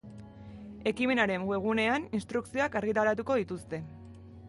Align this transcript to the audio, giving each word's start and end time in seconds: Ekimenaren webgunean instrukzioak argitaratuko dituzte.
Ekimenaren 0.91 1.45
webgunean 1.51 2.09
instrukzioak 2.21 2.81
argitaratuko 2.83 3.41
dituzte. 3.45 3.87